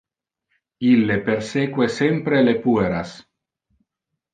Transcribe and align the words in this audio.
Ille 0.93 1.19
perseque 1.29 1.91
sempre 2.01 2.43
le 2.49 2.59
pueras. 2.67 3.17